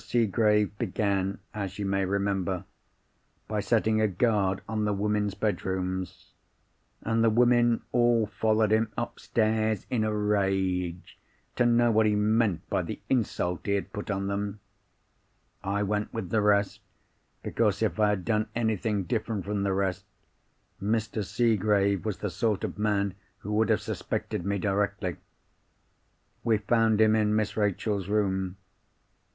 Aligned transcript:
Seegrave 0.03 0.75
began, 0.79 1.37
as 1.53 1.77
you 1.77 1.85
may 1.85 2.05
remember, 2.05 2.65
by 3.47 3.59
setting 3.59 4.01
a 4.01 4.07
guard 4.07 4.61
on 4.67 4.83
the 4.85 4.93
women's 4.93 5.35
bedrooms; 5.35 6.31
and 7.03 7.23
the 7.23 7.29
women 7.29 7.83
all 7.91 8.25
followed 8.25 8.71
him 8.71 8.91
upstairs 8.97 9.85
in 9.91 10.03
a 10.03 10.11
rage, 10.11 11.19
to 11.55 11.67
know 11.67 11.91
what 11.91 12.07
he 12.07 12.15
meant 12.15 12.67
by 12.67 12.81
the 12.81 12.99
insult 13.09 13.67
he 13.67 13.73
had 13.73 13.93
put 13.93 14.09
on 14.09 14.25
them. 14.25 14.59
I 15.63 15.83
went 15.83 16.11
with 16.11 16.31
the 16.31 16.41
rest, 16.41 16.79
because 17.43 17.83
if 17.83 17.99
I 17.99 18.09
had 18.09 18.25
done 18.25 18.47
anything 18.55 19.03
different 19.03 19.45
from 19.45 19.61
the 19.61 19.71
rest, 19.71 20.03
Mr. 20.81 21.23
Seegrave 21.23 22.03
was 22.03 22.17
the 22.17 22.31
sort 22.31 22.63
of 22.63 22.79
man 22.79 23.13
who 23.37 23.53
would 23.53 23.69
have 23.69 23.81
suspected 23.81 24.47
me 24.47 24.57
directly. 24.57 25.17
We 26.43 26.57
found 26.57 26.99
him 26.99 27.15
in 27.15 27.35
Miss 27.35 27.55
Rachel's 27.55 28.07
room. 28.07 28.57